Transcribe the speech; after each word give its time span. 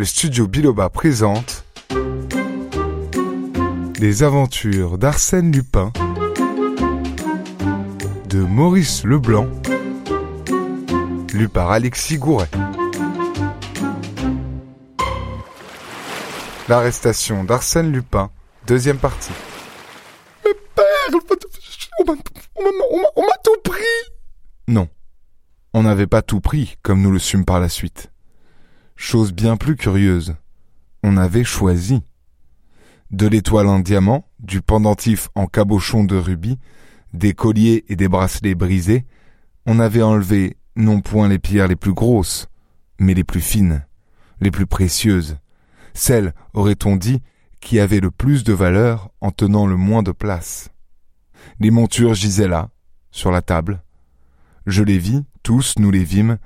le 0.00 0.06
studio 0.06 0.46
Biloba 0.46 0.88
présente 0.88 1.62
Les 3.98 4.22
aventures 4.22 4.96
d'Arsène 4.96 5.52
Lupin 5.52 5.92
de 8.26 8.38
Maurice 8.38 9.04
Leblanc, 9.04 9.46
lu 11.34 11.50
par 11.50 11.70
Alexis 11.70 12.16
Gouret. 12.16 12.48
L'arrestation 16.70 17.44
d'Arsène 17.44 17.92
Lupin, 17.92 18.30
deuxième 18.66 18.96
partie. 18.96 19.32
Mais 20.46 20.54
père, 20.76 21.20
on 21.98 22.04
m'a- 22.06 22.14
tout 23.44 23.60
pris 23.62 23.82
Non, 24.66 24.88
on 25.74 25.82
n'avait 25.82 26.06
pas 26.06 26.22
tout 26.22 26.40
pris, 26.40 26.78
comme 26.80 27.02
nous 27.02 27.10
le 27.12 27.18
sûmes 27.18 27.44
par 27.44 27.60
la 27.60 27.68
suite. 27.68 28.10
Chose 29.02 29.32
bien 29.32 29.56
plus 29.56 29.76
curieuse, 29.76 30.36
on 31.02 31.16
avait 31.16 31.42
choisi. 31.42 32.02
De 33.10 33.26
l'étoile 33.26 33.66
en 33.66 33.78
diamant, 33.78 34.28
du 34.40 34.60
pendentif 34.60 35.30
en 35.34 35.46
cabochon 35.46 36.04
de 36.04 36.16
rubis, 36.16 36.58
des 37.14 37.32
colliers 37.32 37.86
et 37.88 37.96
des 37.96 38.08
bracelets 38.08 38.54
brisés, 38.54 39.06
on 39.64 39.80
avait 39.80 40.02
enlevé 40.02 40.58
non 40.76 41.00
point 41.00 41.28
les 41.28 41.38
pierres 41.38 41.66
les 41.66 41.76
plus 41.76 41.94
grosses, 41.94 42.48
mais 42.98 43.14
les 43.14 43.24
plus 43.24 43.40
fines, 43.40 43.86
les 44.42 44.50
plus 44.50 44.66
précieuses, 44.66 45.38
celles, 45.94 46.34
aurait-on 46.52 46.96
dit, 46.96 47.22
qui 47.60 47.80
avaient 47.80 48.00
le 48.00 48.10
plus 48.10 48.44
de 48.44 48.52
valeur 48.52 49.08
en 49.22 49.30
tenant 49.30 49.66
le 49.66 49.76
moins 49.76 50.02
de 50.02 50.12
place. 50.12 50.68
Les 51.58 51.70
montures 51.70 52.12
gisaient 52.12 52.48
là, 52.48 52.68
sur 53.10 53.30
la 53.30 53.40
table, 53.40 53.82
je 54.66 54.82
les 54.82 54.98
vis, 54.98 55.24
tous 55.42 55.76
nous 55.78 55.90
les 55.90 56.04
vîmes, 56.04 56.36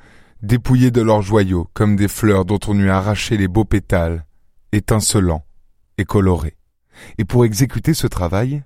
dépouillés 0.45 0.91
de 0.91 1.01
leurs 1.01 1.23
joyaux 1.23 1.69
comme 1.75 1.97
des 1.97 2.09
fleurs 2.09 2.45
dont 2.45 2.61
on 2.69 2.79
eût 2.79 2.91
arraché 2.91 3.37
les 3.37 3.49
beaux 3.49 3.65
pétales, 3.65 4.27
étincelants 4.73 5.45
et 5.99 6.05
colorés. 6.05 6.57
Et 7.19 7.25
pour 7.25 7.45
exécuter 7.45 7.95
ce 7.95 8.07
travail, 8.07 8.63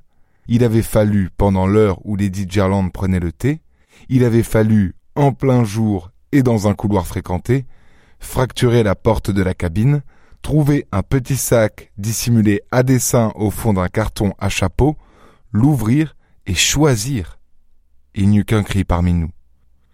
il 0.49 0.65
avait 0.65 0.83
fallu, 0.83 1.31
pendant 1.37 1.67
l'heure 1.67 2.05
où 2.05 2.17
Lady 2.17 2.47
Gerland 2.49 2.91
prenait 2.91 3.21
le 3.21 3.33
thé, 3.33 3.61
il 4.09 4.25
avait 4.25 4.43
fallu, 4.43 4.95
en 5.15 5.33
plein 5.33 5.65
jour 5.65 6.11
et 6.33 6.43
dans 6.43 6.69
un 6.69 6.75
couloir 6.75 7.07
fréquenté, 7.07 7.67
fracturer 8.19 8.83
la 8.83 8.95
porte 8.95 9.31
de 9.31 9.43
la 9.43 9.55
cabine, 9.55 10.03
trouver 10.43 10.87
un 10.93 11.03
petit 11.03 11.37
sac 11.37 11.93
dissimulé 11.97 12.63
à 12.71 12.83
dessein 12.83 13.33
au 13.35 13.51
fond 13.51 13.73
d'un 13.73 13.89
carton 13.89 14.35
à 14.39 14.49
chapeau, 14.49 14.97
l'ouvrir 15.53 16.17
et 16.47 16.55
choisir. 16.55 17.39
Il 18.15 18.31
n'y 18.31 18.39
eut 18.39 18.45
qu'un 18.45 18.63
cri 18.63 18.85
parmi 18.85 19.15
nous. 19.15 19.31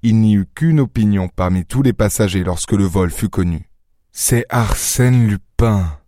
Il 0.06 0.20
n'y 0.20 0.34
eut 0.34 0.46
qu'une 0.54 0.80
opinion 0.80 1.30
parmi 1.34 1.64
tous 1.64 1.80
les 1.80 1.94
passagers 1.94 2.44
lorsque 2.44 2.72
le 2.72 2.84
vol 2.84 3.10
fut 3.10 3.30
connu. 3.30 3.70
C'est 4.12 4.44
Arsène 4.50 5.26
Lupin. 5.26 5.98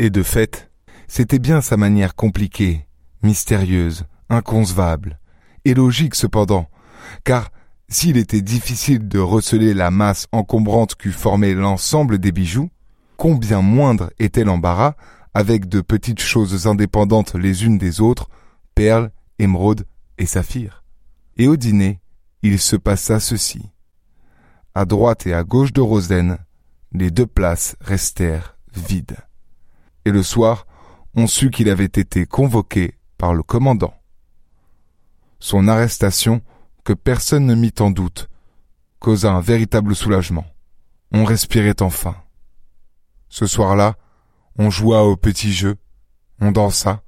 Et 0.00 0.10
de 0.10 0.24
fait, 0.24 0.68
c'était 1.06 1.38
bien 1.38 1.60
sa 1.60 1.76
manière 1.76 2.16
compliquée, 2.16 2.88
mystérieuse, 3.22 4.02
inconcevable, 4.30 5.20
et 5.64 5.74
logique 5.74 6.16
cependant, 6.16 6.68
car 7.22 7.52
s'il 7.88 8.16
était 8.16 8.42
difficile 8.42 9.06
de 9.06 9.20
receler 9.20 9.74
la 9.74 9.92
masse 9.92 10.26
encombrante 10.32 10.96
qu'eût 10.96 11.12
formé 11.12 11.54
l'ensemble 11.54 12.18
des 12.18 12.32
bijoux, 12.32 12.70
combien 13.16 13.62
moindre 13.62 14.10
était 14.18 14.42
l'embarras 14.42 14.96
avec 15.34 15.68
de 15.68 15.80
petites 15.82 16.20
choses 16.20 16.66
indépendantes 16.66 17.36
les 17.36 17.64
unes 17.64 17.78
des 17.78 18.00
autres, 18.00 18.28
perles, 18.74 19.12
émeraudes 19.38 19.86
et 20.18 20.26
saphirs. 20.26 20.82
Et 21.36 21.46
au 21.46 21.54
dîner, 21.54 22.00
il 22.42 22.58
se 22.58 22.76
passa 22.76 23.20
ceci. 23.20 23.70
À 24.74 24.84
droite 24.84 25.26
et 25.26 25.34
à 25.34 25.42
gauche 25.42 25.72
de 25.72 25.80
Rosen, 25.80 26.38
les 26.92 27.10
deux 27.10 27.26
places 27.26 27.76
restèrent 27.80 28.56
vides. 28.74 29.16
Et 30.04 30.10
le 30.10 30.22
soir, 30.22 30.66
on 31.14 31.26
sut 31.26 31.50
qu'il 31.50 31.70
avait 31.70 31.84
été 31.84 32.26
convoqué 32.26 32.94
par 33.18 33.34
le 33.34 33.42
commandant. 33.42 33.94
Son 35.40 35.68
arrestation, 35.68 36.42
que 36.84 36.92
personne 36.92 37.46
ne 37.46 37.54
mit 37.54 37.74
en 37.80 37.90
doute, 37.90 38.28
causa 39.00 39.32
un 39.32 39.40
véritable 39.40 39.96
soulagement. 39.96 40.46
On 41.12 41.24
respirait 41.24 41.82
enfin. 41.82 42.16
Ce 43.28 43.46
soir-là, 43.46 43.96
on 44.58 44.70
joua 44.70 45.02
au 45.02 45.16
petit 45.16 45.52
jeu, 45.52 45.76
on 46.40 46.52
dansa. 46.52 47.02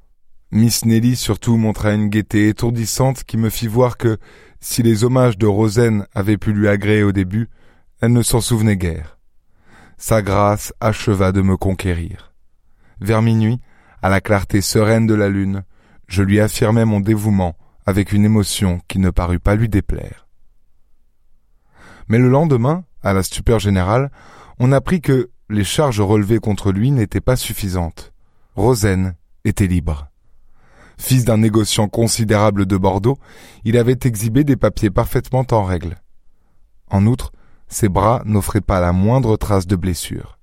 Miss 0.50 0.86
Nelly 0.86 1.14
surtout 1.14 1.59
montra 1.59 1.92
une 1.92 2.09
gaieté 2.09 2.48
étourdissante 2.48 3.25
qui 3.25 3.36
me 3.36 3.50
fit 3.50 3.66
voir 3.66 3.98
que, 3.98 4.19
si 4.60 4.82
les 4.82 5.04
hommages 5.04 5.36
de 5.36 5.47
Rosen 5.47 6.06
avaient 6.14 6.38
pu 6.38 6.53
lui 6.53 6.69
agréer 6.69 7.03
au 7.03 7.12
début, 7.12 7.48
elle 8.00 8.12
ne 8.12 8.22
s'en 8.22 8.41
souvenait 8.41 8.78
guère. 8.78 9.19
Sa 9.98 10.22
grâce 10.22 10.72
acheva 10.81 11.32
de 11.32 11.42
me 11.42 11.56
conquérir. 11.56 12.32
Vers 13.00 13.20
minuit, 13.20 13.60
à 14.00 14.08
la 14.08 14.20
clarté 14.20 14.60
sereine 14.60 15.06
de 15.06 15.14
la 15.14 15.28
lune, 15.28 15.64
je 16.06 16.22
lui 16.22 16.41
affirmai 16.41 16.84
mon 16.87 17.00
dévouement 17.00 17.56
avec 17.84 18.12
une 18.12 18.25
émotion 18.25 18.81
qui 18.88 18.98
ne 18.98 19.10
parut 19.10 19.41
pas 19.41 19.54
lui 19.54 19.69
déplaire. 19.69 20.28
Mais 22.08 22.19
le 22.19 22.31
lendemain, 22.31 22.84
à 23.03 23.12
la 23.12 23.22
stupeur 23.22 23.58
générale, 23.58 24.10
on 24.58 24.72
apprit 24.72 25.03
que 25.03 25.31
les 25.50 25.64
charges 25.64 26.00
relevées 26.00 26.38
contre 26.38 26.72
lui 26.72 26.91
n'étaient 26.91 27.20
pas 27.20 27.37
suffisantes. 27.37 28.12
Rosen 28.54 29.14
était 29.44 29.66
libre. 29.66 30.08
Fils 30.98 31.25
d'un 31.25 31.38
négociant 31.38 31.88
considérable 31.88 32.66
de 32.66 32.76
Bordeaux, 32.76 33.19
il 33.64 33.76
avait 33.76 33.98
exhibé 34.04 34.44
des 34.44 34.56
papiers 34.56 34.91
parfaitement 34.91 35.47
en 35.50 35.62
règle. 35.62 35.97
En 36.91 37.06
outre, 37.06 37.32
ses 37.69 37.88
bras 37.88 38.22
n'offraient 38.25 38.60
pas 38.60 38.81
la 38.81 38.92
moindre 38.92 39.37
trace 39.37 39.66
de 39.66 39.76
blessure. 39.76 40.38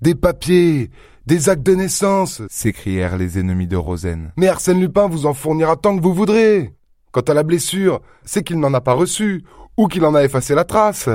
Des 0.00 0.14
papiers 0.14 0.90
Des 1.26 1.48
actes 1.48 1.62
de 1.62 1.74
naissance 1.74 2.42
s'écrièrent 2.48 3.16
les 3.16 3.38
ennemis 3.38 3.68
de 3.68 3.76
Rosen. 3.76 4.32
Mais 4.36 4.48
Arsène 4.48 4.80
Lupin 4.80 5.06
vous 5.06 5.26
en 5.26 5.34
fournira 5.34 5.76
tant 5.76 5.96
que 5.96 6.02
vous 6.02 6.14
voudrez 6.14 6.74
Quant 7.12 7.20
à 7.20 7.34
la 7.34 7.42
blessure, 7.42 8.00
c'est 8.24 8.42
qu'il 8.42 8.58
n'en 8.58 8.74
a 8.74 8.80
pas 8.80 8.94
reçu, 8.94 9.44
ou 9.76 9.86
qu'il 9.86 10.04
en 10.04 10.14
a 10.14 10.24
effacé 10.24 10.54
la 10.54 10.64
trace. 10.64 11.08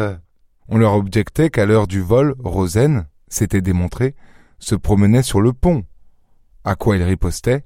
On 0.69 0.77
leur 0.77 0.93
objectait 0.93 1.49
qu'à 1.49 1.65
l'heure 1.65 1.87
du 1.87 2.01
vol, 2.01 2.35
Rosen, 2.39 3.07
c'était 3.27 3.61
démontré, 3.61 4.15
se 4.59 4.75
promenait 4.75 5.23
sur 5.23 5.41
le 5.41 5.53
pont. 5.53 5.83
À 6.63 6.75
quoi 6.75 6.97
il 6.97 7.03
ripostait? 7.03 7.63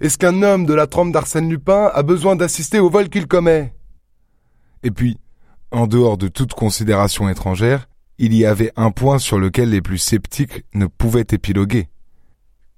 Est-ce 0.00 0.18
qu'un 0.18 0.42
homme 0.42 0.66
de 0.66 0.74
la 0.74 0.86
trempe 0.86 1.12
d'Arsène 1.12 1.48
Lupin 1.48 1.90
a 1.92 2.02
besoin 2.02 2.36
d'assister 2.36 2.80
au 2.80 2.90
vol 2.90 3.08
qu'il 3.08 3.26
commet? 3.26 3.74
Et 4.82 4.90
puis, 4.90 5.18
en 5.70 5.86
dehors 5.86 6.18
de 6.18 6.28
toute 6.28 6.54
considération 6.54 7.28
étrangère, 7.28 7.88
il 8.18 8.34
y 8.34 8.44
avait 8.44 8.72
un 8.76 8.90
point 8.90 9.18
sur 9.18 9.38
lequel 9.38 9.70
les 9.70 9.80
plus 9.80 9.98
sceptiques 9.98 10.64
ne 10.74 10.86
pouvaient 10.86 11.26
épiloguer. 11.30 11.88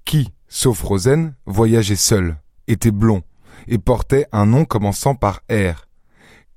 Qui, 0.05 0.29
sauf 0.47 0.81
Rosen, 0.81 1.35
voyageait 1.45 1.95
seul, 1.95 2.37
était 2.67 2.91
blond, 2.91 3.23
et 3.67 3.77
portait 3.77 4.27
un 4.31 4.45
nom 4.45 4.65
commençant 4.65 5.15
par 5.15 5.41
R? 5.51 5.87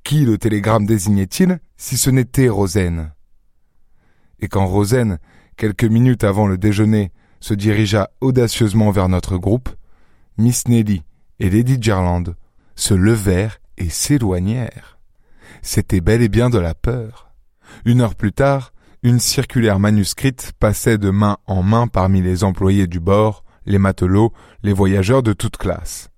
Qui 0.05 0.25
le 0.25 0.39
télégramme 0.39 0.87
désignait-il 0.87 1.59
si 1.77 1.97
ce 1.99 2.11
n'était 2.11 2.49
Rosen? 2.49 3.13
Et 4.41 4.49
quand 4.49 4.67
Rosen, 4.67 5.19
quelques 5.57 5.85
minutes 5.85 6.25
avant 6.25 6.47
le 6.47 6.57
déjeuner, 6.57 7.13
se 7.41 7.55
dirigea 7.55 8.11
audacieusement 8.21 8.91
vers 8.91 9.09
notre 9.09 9.37
groupe, 9.37 9.69
Miss 10.41 10.67
Nelly 10.69 11.03
et 11.39 11.51
Lady 11.51 11.77
Gerland 11.79 12.35
se 12.75 12.95
levèrent 12.95 13.59
et 13.77 13.91
s'éloignèrent. 13.91 14.99
C'était 15.61 16.01
bel 16.01 16.23
et 16.23 16.31
bien 16.31 16.49
de 16.49 16.59
la 16.59 16.75
peur. 16.75 17.31
Une 17.85 18.01
heure 18.01 18.15
plus 18.15 18.33
tard, 18.33 18.73
une 19.03 19.21
circulaire 19.21 19.79
manuscrite 19.79 20.53
passait 20.59 20.97
de 20.97 21.11
main 21.11 21.37
en 21.47 21.63
main 21.63 21.89
parmi 21.89 22.23
les 22.23 22.43
employés 22.43 22.87
du 22.87 23.01
bord, 23.01 23.45
les 23.67 23.77
matelots, 23.77 24.33
les 24.63 24.73
voyageurs 24.73 25.23
de 25.23 25.35
toute 25.35 25.59
classe. 25.59 26.09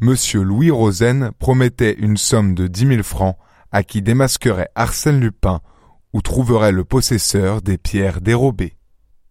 Monsieur 0.00 0.42
Louis 0.42 0.70
Rosen 0.70 1.30
promettait 1.38 1.96
une 1.98 2.16
somme 2.16 2.54
de 2.54 2.66
dix 2.66 2.86
mille 2.86 3.02
francs 3.02 3.36
à 3.72 3.82
qui 3.82 4.00
démasquerait 4.00 4.70
Arsène 4.74 5.20
Lupin 5.20 5.60
ou 6.14 6.22
trouverait 6.22 6.72
le 6.72 6.84
possesseur 6.84 7.60
des 7.60 7.76
pierres 7.76 8.22
dérobées. 8.22 8.78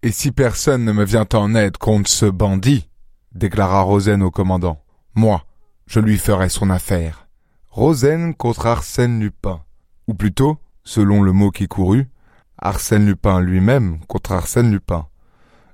Et 0.03 0.11
si 0.11 0.31
personne 0.31 0.85
ne 0.85 0.91
me 0.91 1.03
vient 1.03 1.27
en 1.33 1.55
aide 1.55 1.77
contre 1.77 2.11
ce 2.11 2.27
bandit, 2.27 2.89
déclara 3.33 3.81
Rosen 3.81 4.21
au 4.23 4.31
commandant, 4.31 4.83
moi, 5.15 5.45
je 5.85 5.99
lui 5.99 6.17
ferai 6.17 6.49
son 6.49 6.69
affaire. 6.69 7.27
Rosen 7.69 8.33
contre 8.35 8.67
Arsène 8.67 9.19
Lupin, 9.19 9.63
ou 10.07 10.13
plutôt, 10.13 10.57
selon 10.83 11.21
le 11.21 11.31
mot 11.31 11.51
qui 11.51 11.67
courut, 11.67 12.09
Arsène 12.57 13.05
Lupin 13.05 13.41
lui-même 13.41 13.99
contre 14.07 14.31
Arsène 14.31 14.71
Lupin. 14.71 15.07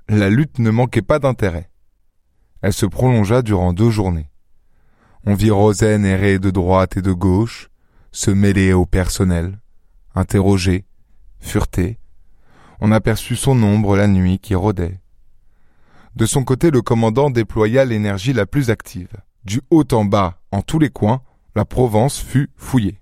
La 0.08 0.28
lutte 0.28 0.58
ne 0.58 0.70
manquait 0.70 1.02
pas 1.02 1.18
d'intérêt. 1.18 1.70
Elle 2.62 2.72
se 2.72 2.86
prolongea 2.86 3.42
durant 3.42 3.72
deux 3.72 3.90
journées. 3.90 4.30
On 5.24 5.34
vit 5.34 5.50
Rosen 5.50 6.04
errer 6.04 6.38
de 6.38 6.50
droite 6.50 6.96
et 6.96 7.02
de 7.02 7.12
gauche, 7.12 7.70
se 8.12 8.30
mêler 8.30 8.72
au 8.72 8.86
personnel, 8.86 9.60
interroger, 10.14 10.84
fureter. 11.38 11.98
On 12.80 12.92
aperçut 12.92 13.36
son 13.36 13.62
ombre 13.62 13.96
la 13.96 14.08
nuit 14.08 14.38
qui 14.38 14.54
rôdait. 14.54 14.99
De 16.16 16.26
son 16.26 16.44
côté, 16.44 16.70
le 16.70 16.82
commandant 16.82 17.30
déploya 17.30 17.84
l'énergie 17.84 18.32
la 18.32 18.46
plus 18.46 18.70
active. 18.70 19.12
Du 19.44 19.60
haut 19.70 19.84
en 19.92 20.04
bas, 20.04 20.40
en 20.50 20.62
tous 20.62 20.78
les 20.78 20.90
coins, 20.90 21.22
la 21.54 21.64
Provence 21.64 22.18
fut 22.18 22.50
fouillée. 22.56 23.00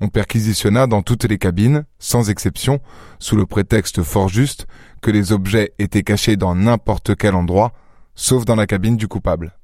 On 0.00 0.08
perquisitionna 0.08 0.86
dans 0.86 1.02
toutes 1.02 1.24
les 1.24 1.38
cabines, 1.38 1.84
sans 1.98 2.28
exception, 2.28 2.80
sous 3.18 3.36
le 3.36 3.46
prétexte 3.46 4.02
fort 4.02 4.28
juste 4.28 4.66
que 5.00 5.10
les 5.10 5.32
objets 5.32 5.72
étaient 5.78 6.02
cachés 6.02 6.36
dans 6.36 6.54
n'importe 6.54 7.16
quel 7.16 7.34
endroit, 7.34 7.72
sauf 8.14 8.44
dans 8.44 8.56
la 8.56 8.66
cabine 8.66 8.96
du 8.96 9.08
coupable. 9.08 9.58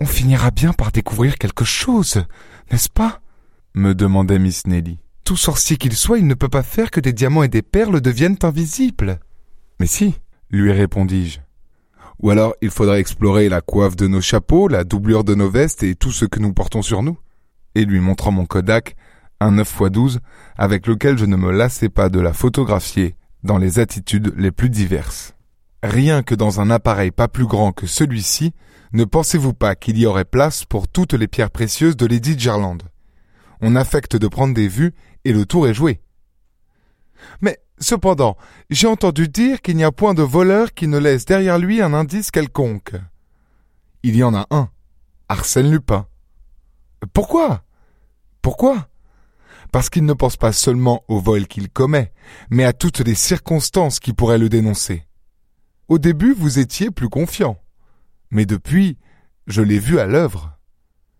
On 0.00 0.06
finira 0.06 0.50
bien 0.50 0.72
par 0.72 0.92
découvrir 0.92 1.38
quelque 1.38 1.64
chose, 1.64 2.24
n'est-ce 2.70 2.90
pas? 2.90 3.20
me 3.74 3.94
demandait 3.94 4.38
Miss 4.38 4.66
Nelly. 4.66 4.98
Tout 5.24 5.36
sorcier 5.36 5.76
qu'il 5.76 5.94
soit, 5.94 6.18
il 6.18 6.26
ne 6.26 6.34
peut 6.34 6.48
pas 6.48 6.62
faire 6.62 6.90
que 6.90 7.00
des 7.00 7.12
diamants 7.12 7.42
et 7.42 7.48
des 7.48 7.62
perles 7.62 8.00
deviennent 8.00 8.38
invisibles. 8.42 9.18
Mais 9.80 9.86
si, 9.86 10.14
lui 10.50 10.70
répondis-je. 10.72 11.43
Ou 12.20 12.30
alors 12.30 12.54
il 12.62 12.70
faudrait 12.70 13.00
explorer 13.00 13.48
la 13.48 13.60
coiffe 13.60 13.96
de 13.96 14.06
nos 14.06 14.20
chapeaux, 14.20 14.68
la 14.68 14.84
doublure 14.84 15.24
de 15.24 15.34
nos 15.34 15.50
vestes 15.50 15.82
et 15.82 15.94
tout 15.94 16.12
ce 16.12 16.24
que 16.24 16.40
nous 16.40 16.52
portons 16.52 16.82
sur 16.82 17.02
nous. 17.02 17.18
Et 17.74 17.84
lui 17.84 18.00
montrant 18.00 18.30
mon 18.30 18.46
Kodak, 18.46 18.96
un 19.40 19.52
9x12, 19.52 20.18
avec 20.56 20.86
lequel 20.86 21.18
je 21.18 21.24
ne 21.24 21.36
me 21.36 21.50
lassais 21.50 21.88
pas 21.88 22.08
de 22.08 22.20
la 22.20 22.32
photographier 22.32 23.16
dans 23.42 23.58
les 23.58 23.78
attitudes 23.78 24.32
les 24.36 24.52
plus 24.52 24.70
diverses. 24.70 25.34
Rien 25.82 26.22
que 26.22 26.34
dans 26.34 26.60
un 26.60 26.70
appareil 26.70 27.10
pas 27.10 27.28
plus 27.28 27.46
grand 27.46 27.72
que 27.72 27.86
celui-ci, 27.86 28.54
ne 28.92 29.04
pensez-vous 29.04 29.52
pas 29.52 29.74
qu'il 29.74 29.98
y 29.98 30.06
aurait 30.06 30.24
place 30.24 30.64
pour 30.64 30.88
toutes 30.88 31.14
les 31.14 31.28
pierres 31.28 31.50
précieuses 31.50 31.96
de 31.96 32.06
Lady 32.06 32.38
Gerland 32.38 32.82
On 33.60 33.76
affecte 33.76 34.16
de 34.16 34.28
prendre 34.28 34.54
des 34.54 34.68
vues 34.68 34.94
et 35.24 35.32
le 35.32 35.44
tour 35.44 35.66
est 35.68 35.74
joué. 35.74 36.00
Mais 37.40 37.58
cependant, 37.78 38.36
j'ai 38.70 38.86
entendu 38.86 39.28
dire 39.28 39.60
qu'il 39.60 39.76
n'y 39.76 39.84
a 39.84 39.92
point 39.92 40.14
de 40.14 40.22
voleur 40.22 40.74
qui 40.74 40.86
ne 40.86 40.98
laisse 40.98 41.24
derrière 41.24 41.58
lui 41.58 41.82
un 41.82 41.94
indice 41.94 42.30
quelconque. 42.30 42.94
Il 44.02 44.16
y 44.16 44.22
en 44.22 44.34
a 44.34 44.46
un. 44.50 44.68
Arsène 45.28 45.70
Lupin. 45.70 46.06
Pourquoi? 47.12 47.64
Pourquoi? 48.42 48.88
Parce 49.72 49.90
qu'il 49.90 50.04
ne 50.04 50.12
pense 50.12 50.36
pas 50.36 50.52
seulement 50.52 51.02
au 51.08 51.18
vol 51.18 51.46
qu'il 51.46 51.70
commet, 51.70 52.12
mais 52.50 52.64
à 52.64 52.72
toutes 52.72 53.00
les 53.00 53.14
circonstances 53.14 53.98
qui 53.98 54.12
pourraient 54.12 54.38
le 54.38 54.48
dénoncer. 54.48 55.04
Au 55.88 55.98
début, 55.98 56.32
vous 56.32 56.58
étiez 56.58 56.90
plus 56.90 57.08
confiant. 57.08 57.58
Mais 58.30 58.46
depuis, 58.46 58.98
je 59.46 59.62
l'ai 59.62 59.78
vu 59.78 59.98
à 59.98 60.06
l'œuvre. 60.06 60.58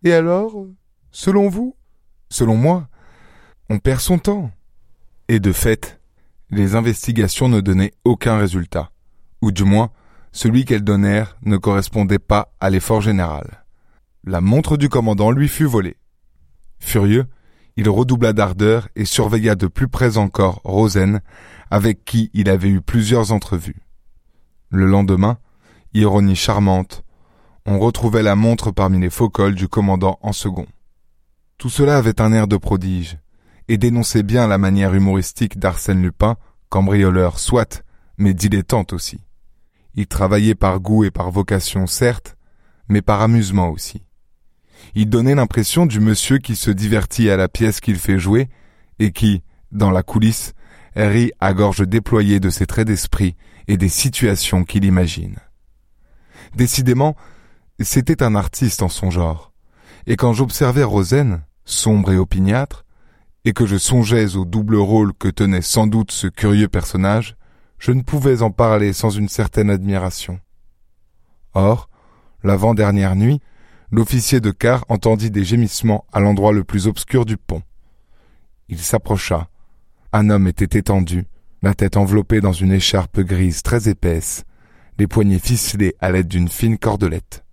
Et 0.03 0.13
alors, 0.13 0.65
selon 1.11 1.49
vous 1.49 1.75
Selon 2.29 2.55
moi, 2.55 2.89
on 3.69 3.79
perd 3.79 4.01
son 4.01 4.19
temps. 4.19 4.51
Et 5.27 5.39
de 5.39 5.51
fait, 5.51 5.99
les 6.49 6.75
investigations 6.75 7.49
ne 7.49 7.61
donnaient 7.61 7.93
aucun 8.03 8.37
résultat, 8.37 8.91
ou 9.41 9.51
du 9.51 9.63
moins, 9.63 9.89
celui 10.31 10.65
qu'elles 10.65 10.83
donnèrent 10.83 11.37
ne 11.43 11.57
correspondait 11.57 12.19
pas 12.19 12.53
à 12.59 12.69
l'effort 12.69 13.01
général. 13.01 13.65
La 14.23 14.41
montre 14.41 14.77
du 14.77 14.89
commandant 14.89 15.31
lui 15.31 15.47
fut 15.47 15.65
volée. 15.65 15.97
Furieux, 16.79 17.25
il 17.77 17.89
redoubla 17.89 18.33
d'ardeur 18.33 18.87
et 18.95 19.05
surveilla 19.05 19.55
de 19.55 19.67
plus 19.67 19.87
près 19.87 20.17
encore 20.17 20.61
Rosen, 20.63 21.21
avec 21.71 22.05
qui 22.05 22.29
il 22.33 22.49
avait 22.49 22.69
eu 22.69 22.81
plusieurs 22.81 23.31
entrevues. 23.31 23.81
Le 24.69 24.85
lendemain, 24.85 25.37
ironie 25.93 26.35
charmante, 26.35 27.03
on 27.65 27.79
retrouvait 27.79 28.23
la 28.23 28.35
montre 28.35 28.71
parmi 28.71 28.99
les 28.99 29.09
faux 29.09 29.29
cols 29.29 29.55
du 29.55 29.67
commandant 29.67 30.19
en 30.21 30.33
second. 30.33 30.67
Tout 31.57 31.69
cela 31.69 31.97
avait 31.97 32.21
un 32.21 32.31
air 32.33 32.47
de 32.47 32.57
prodige, 32.57 33.17
et 33.67 33.77
dénonçait 33.77 34.23
bien 34.23 34.47
la 34.47 34.57
manière 34.57 34.93
humoristique 34.93 35.57
d'Arsène 35.57 36.01
Lupin, 36.01 36.37
cambrioleur 36.69 37.39
soit, 37.39 37.83
mais 38.17 38.33
dilettante 38.33 38.93
aussi. 38.93 39.19
Il 39.95 40.07
travaillait 40.07 40.55
par 40.55 40.79
goût 40.79 41.03
et 41.03 41.11
par 41.11 41.31
vocation 41.31 41.87
certes, 41.87 42.35
mais 42.89 43.01
par 43.01 43.21
amusement 43.21 43.69
aussi. 43.69 44.03
Il 44.93 45.09
donnait 45.09 45.35
l'impression 45.35 45.85
du 45.85 45.99
monsieur 45.99 46.37
qui 46.37 46.55
se 46.55 46.69
divertit 46.69 47.29
à 47.29 47.37
la 47.37 47.47
pièce 47.47 47.79
qu'il 47.79 47.97
fait 47.97 48.19
jouer, 48.19 48.49
et 48.99 49.11
qui, 49.11 49.41
dans 49.71 49.91
la 49.91 50.03
coulisse, 50.03 50.53
rit 50.95 51.31
à 51.39 51.53
gorge 51.53 51.87
déployée 51.87 52.39
de 52.39 52.49
ses 52.49 52.65
traits 52.65 52.87
d'esprit 52.87 53.35
et 53.67 53.77
des 53.77 53.89
situations 53.89 54.63
qu'il 54.63 54.85
imagine. 54.85 55.37
Décidément, 56.55 57.15
c'était 57.79 58.23
un 58.23 58.35
artiste 58.35 58.81
en 58.81 58.89
son 58.89 59.09
genre, 59.09 59.51
et 60.07 60.15
quand 60.15 60.33
j'observais 60.33 60.83
Rosen, 60.83 61.41
sombre 61.65 62.11
et 62.11 62.17
opiniâtre, 62.17 62.84
et 63.45 63.53
que 63.53 63.67
je 63.67 63.77
songeais 63.77 64.35
au 64.35 64.43
double 64.43 64.75
rôle 64.75 65.13
que 65.13 65.27
tenait 65.27 65.61
sans 65.61 65.85
doute 65.85 66.11
ce 66.11 66.27
curieux 66.27 66.67
personnage, 66.67 67.35
je 67.77 67.91
ne 67.91 68.01
pouvais 68.01 68.41
en 68.41 68.49
parler 68.49 68.91
sans 68.91 69.11
une 69.11 69.29
certaine 69.29 69.69
admiration. 69.69 70.39
Or, 71.53 71.89
l'avant-dernière 72.43 73.15
nuit, 73.15 73.39
l'officier 73.91 74.39
de 74.41 74.49
quart 74.49 74.83
entendit 74.89 75.29
des 75.29 75.43
gémissements 75.43 76.05
à 76.11 76.19
l'endroit 76.19 76.53
le 76.53 76.63
plus 76.63 76.87
obscur 76.87 77.23
du 77.23 77.37
pont. 77.37 77.61
Il 78.67 78.79
s'approcha. 78.79 79.47
Un 80.11 80.31
homme 80.31 80.47
était 80.47 80.79
étendu, 80.79 81.25
la 81.61 81.75
tête 81.75 81.97
enveloppée 81.97 82.41
dans 82.41 82.53
une 82.53 82.71
écharpe 82.71 83.19
grise 83.19 83.61
très 83.61 83.87
épaisse, 83.89 84.43
les 84.97 85.07
poignets 85.07 85.39
ficelés 85.39 85.95
à 85.99 86.11
l'aide 86.11 86.27
d'une 86.27 86.49
fine 86.49 86.79
cordelette. 86.79 87.43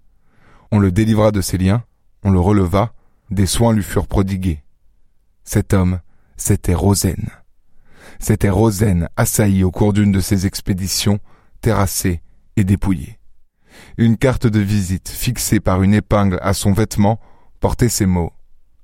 On 0.71 0.79
le 0.79 0.91
délivra 0.91 1.33
de 1.33 1.43
ses 1.43 1.59
liens, 1.59 1.85
on 2.23 2.31
le 2.31 2.41
releva, 2.41 2.95
des 3.31 3.47
soins 3.47 3.75
lui 3.75 3.83
furent 3.83 4.07
prodigués. 4.07 4.63
Cet 5.45 5.75
homme, 5.75 6.01
c'était 6.37 6.75
Rosen. 6.75 7.31
C'était 8.19 8.51
Rosen 8.51 9.09
assailli 9.17 9.65
au 9.65 9.71
cours 9.71 9.93
d'une 9.93 10.13
de 10.13 10.21
ses 10.21 10.47
expéditions, 10.47 11.19
terrassé 11.61 12.23
et 12.57 12.65
dépouillé. 12.65 13.19
Une 13.97 14.17
carte 14.17 14.47
de 14.47 14.61
visite 14.61 15.09
fixée 15.09 15.61
par 15.61 15.83
une 15.83 15.95
épingle 15.95 16.39
à 16.43 16.55
son 16.55 16.73
vêtement 16.73 17.21
portait 17.61 17.89
ces 17.89 18.07
mots. 18.07 18.33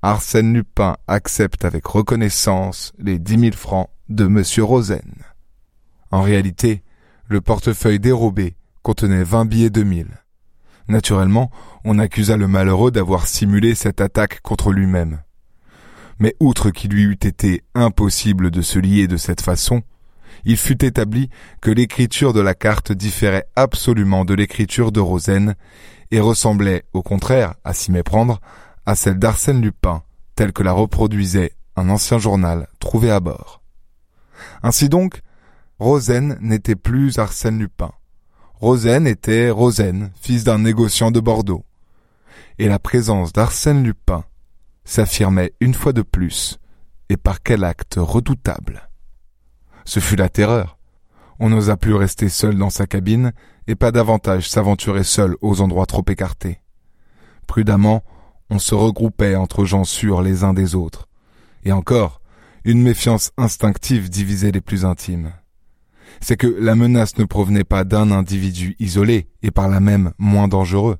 Arsène 0.01 0.53
Lupin 0.53 0.97
accepte 1.07 1.65
avec 1.65 1.85
reconnaissance 1.85 2.93
les 2.97 3.19
dix 3.19 3.37
mille 3.37 3.55
francs 3.55 3.89
de 4.07 4.25
Monsieur 4.25 4.63
Rosen. 4.63 5.23
En 6.11 6.21
réalité, 6.21 6.83
le 7.27 7.41
portefeuille 7.41 7.99
dérobé 7.99 8.55
contenait 8.81 9.23
vingt 9.23 9.45
billets 9.45 9.69
de 9.69 9.83
mille. 9.83 10.23
Naturellement, 10.87 11.51
on 11.83 11.99
accusa 11.99 12.37
le 12.37 12.47
malheureux 12.47 12.91
d'avoir 12.91 13.27
simulé 13.27 13.75
cette 13.75 14.01
attaque 14.01 14.41
contre 14.41 14.71
lui-même. 14.71 15.21
Mais 16.19 16.35
outre 16.39 16.69
qu'il 16.69 16.91
lui 16.91 17.03
eût 17.03 17.13
été 17.13 17.63
impossible 17.73 18.51
de 18.51 18.61
se 18.61 18.77
lier 18.77 19.07
de 19.07 19.17
cette 19.17 19.41
façon, 19.41 19.81
il 20.45 20.57
fut 20.57 20.83
établi 20.85 21.29
que 21.61 21.71
l'écriture 21.71 22.33
de 22.33 22.41
la 22.41 22.53
carte 22.53 22.91
différait 22.91 23.45
absolument 23.55 24.25
de 24.25 24.33
l'écriture 24.33 24.91
de 24.91 24.99
Rosen 24.99 25.55
et 26.11 26.19
ressemblait, 26.19 26.83
au 26.93 27.01
contraire, 27.01 27.55
à 27.63 27.73
s'y 27.73 27.91
méprendre, 27.91 28.39
à 28.85 28.95
celle 28.95 29.19
d'Arsène 29.19 29.61
Lupin, 29.61 30.03
telle 30.35 30.53
que 30.53 30.63
la 30.63 30.71
reproduisait 30.71 31.53
un 31.75 31.89
ancien 31.89 32.17
journal 32.17 32.67
trouvé 32.79 33.11
à 33.11 33.19
bord. 33.19 33.61
Ainsi 34.63 34.89
donc, 34.89 35.21
Rosen 35.79 36.37
n'était 36.41 36.75
plus 36.75 37.19
Arsène 37.19 37.59
Lupin. 37.59 37.91
Rosen 38.55 39.07
était 39.07 39.49
Rosen, 39.49 40.11
fils 40.19 40.43
d'un 40.43 40.59
négociant 40.59 41.11
de 41.11 41.19
Bordeaux. 41.19 41.63
Et 42.57 42.67
la 42.67 42.79
présence 42.79 43.31
d'Arsène 43.31 43.83
Lupin 43.83 44.25
s'affirmait 44.85 45.53
une 45.59 45.73
fois 45.73 45.93
de 45.93 46.01
plus, 46.01 46.59
et 47.09 47.17
par 47.17 47.41
quel 47.41 47.63
acte 47.63 47.95
redoutable. 47.97 48.89
Ce 49.85 49.99
fut 49.99 50.15
la 50.15 50.29
terreur. 50.29 50.77
On 51.39 51.49
n'osa 51.49 51.77
plus 51.77 51.93
rester 51.93 52.29
seul 52.29 52.57
dans 52.57 52.69
sa 52.69 52.85
cabine, 52.85 53.31
et 53.67 53.75
pas 53.75 53.91
davantage 53.91 54.49
s'aventurer 54.49 55.03
seul 55.03 55.35
aux 55.41 55.61
endroits 55.61 55.85
trop 55.85 56.03
écartés. 56.07 56.61
Prudemment, 57.47 58.03
on 58.49 58.59
se 58.59 58.75
regroupait 58.75 59.35
entre 59.35 59.65
gens 59.65 59.83
sûrs 59.83 60.21
les 60.21 60.43
uns 60.43 60.53
des 60.53 60.75
autres. 60.75 61.07
Et 61.63 61.71
encore, 61.71 62.21
une 62.65 62.81
méfiance 62.81 63.31
instinctive 63.37 64.09
divisait 64.09 64.51
les 64.51 64.61
plus 64.61 64.85
intimes 64.85 65.31
c'est 66.21 66.37
que 66.37 66.47
la 66.47 66.75
menace 66.75 67.17
ne 67.17 67.25
provenait 67.25 67.63
pas 67.63 67.83
d'un 67.83 68.11
individu 68.11 68.75
isolé 68.79 69.29
et 69.41 69.51
par 69.51 69.67
là 69.67 69.79
même 69.79 70.11
moins 70.17 70.47
dangereux. 70.47 70.97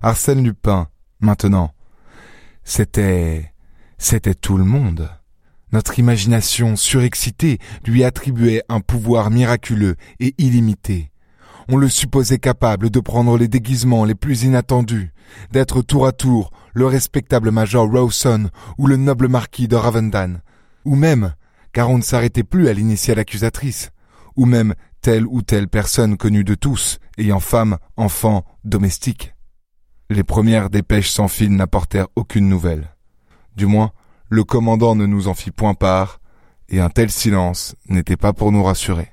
Arsène 0.00 0.44
Lupin, 0.44 0.88
maintenant, 1.20 1.72
c'était 2.68 3.50
c'était 3.96 4.34
tout 4.34 4.58
le 4.58 4.64
monde. 4.64 5.10
Notre 5.72 5.98
imagination 5.98 6.76
surexcitée 6.76 7.58
lui 7.86 8.04
attribuait 8.04 8.62
un 8.68 8.80
pouvoir 8.80 9.30
miraculeux 9.30 9.96
et 10.20 10.34
illimité. 10.38 11.10
On 11.68 11.76
le 11.76 11.88
supposait 11.88 12.38
capable 12.38 12.90
de 12.90 13.00
prendre 13.00 13.36
les 13.38 13.48
déguisements 13.48 14.04
les 14.04 14.14
plus 14.14 14.42
inattendus, 14.42 15.12
d'être 15.50 15.80
tour 15.82 16.06
à 16.06 16.12
tour 16.12 16.52
le 16.74 16.86
respectable 16.86 17.50
major 17.50 17.90
Rawson 17.90 18.50
ou 18.76 18.86
le 18.86 18.96
noble 18.96 19.28
marquis 19.28 19.66
de 19.66 19.74
Ravendane, 19.74 20.42
ou 20.84 20.94
même, 20.94 21.34
car 21.72 21.90
on 21.90 21.96
ne 21.96 22.02
s'arrêtait 22.02 22.44
plus 22.44 22.68
à 22.68 22.74
l'initiale 22.74 23.18
accusatrice, 23.18 23.90
ou 24.36 24.44
même 24.44 24.74
telle 25.00 25.26
ou 25.26 25.40
telle 25.42 25.68
personne 25.68 26.18
connue 26.18 26.44
de 26.44 26.54
tous, 26.54 26.98
ayant 27.16 27.40
femme, 27.40 27.78
enfant, 27.96 28.44
domestique. 28.64 29.34
Les 30.10 30.24
premières 30.24 30.70
dépêches 30.70 31.10
sans 31.10 31.28
fil 31.28 31.54
n'apportèrent 31.54 32.08
aucune 32.16 32.48
nouvelle. 32.48 32.94
Du 33.56 33.66
moins, 33.66 33.92
le 34.30 34.42
commandant 34.42 34.94
ne 34.94 35.04
nous 35.04 35.28
en 35.28 35.34
fit 35.34 35.50
point 35.50 35.74
part, 35.74 36.20
et 36.70 36.80
un 36.80 36.88
tel 36.88 37.10
silence 37.10 37.76
n'était 37.88 38.16
pas 38.16 38.32
pour 38.32 38.50
nous 38.50 38.62
rassurer. 38.62 39.12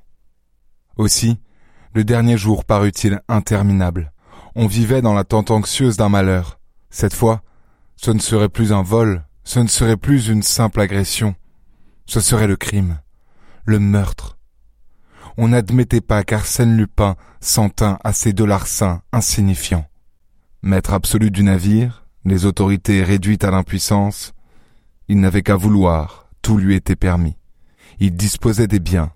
Aussi, 0.96 1.38
le 1.94 2.06
dernier 2.06 2.38
jour 2.38 2.64
parut-il 2.64 3.20
interminable. 3.28 4.14
On 4.56 4.68
vivait 4.68 5.02
dans 5.02 5.14
l'attente 5.14 5.52
anxieuse 5.52 5.98
d'un 5.98 6.08
malheur. 6.08 6.60
Cette 6.90 7.14
fois, 7.14 7.42
ce 7.98 8.12
ne 8.12 8.20
serait 8.20 8.50
plus 8.50 8.72
un 8.72 8.82
vol, 8.82 9.25
ce 9.44 9.60
ne 9.60 9.68
serait 9.68 9.98
plus 9.98 10.30
une 10.30 10.44
simple 10.44 10.80
agression, 10.80 11.36
ce 12.06 12.22
serait 12.22 12.48
le 12.48 12.56
crime, 12.56 13.00
le 13.66 13.80
meurtre. 13.80 14.38
On 15.38 15.50
n'admettait 15.50 16.00
pas 16.00 16.24
qu'Arsène 16.24 16.78
Lupin 16.78 17.18
s'en 17.42 17.68
tint 17.68 18.00
à 18.06 18.14
ces 18.14 18.32
dollars 18.32 18.68
saints 18.68 19.02
insignifiants. 19.12 19.86
Maître 20.66 20.94
absolu 20.94 21.30
du 21.30 21.44
navire, 21.44 22.08
les 22.26 22.48
autorités 22.48 23.04
réduites 23.04 23.44
à 23.44 23.52
l'impuissance, 23.52 24.34
il 25.08 25.20
n'avait 25.20 25.44
qu'à 25.44 25.56
vouloir, 25.56 26.28
tout 26.42 26.58
lui 26.58 26.74
était 26.74 26.96
permis. 26.96 27.36
Il 28.00 28.16
disposait 28.16 28.66
des 28.66 28.80
biens 28.80 29.12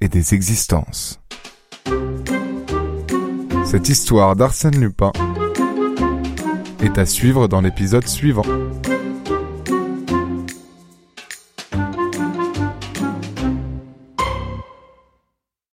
et 0.00 0.08
des 0.08 0.32
existences. 0.32 1.20
Cette 3.66 3.90
histoire 3.90 4.34
d'Arsène 4.34 4.80
Lupin 4.80 5.12
est 6.80 6.96
à 6.96 7.04
suivre 7.04 7.48
dans 7.48 7.60
l'épisode 7.60 8.08
suivant. 8.08 8.46